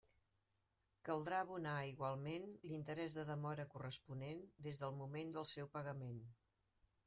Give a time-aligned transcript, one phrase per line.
[1.09, 6.23] Caldrà abonar, igualment, l'interès de demora corresponent des del moment del seu pagament.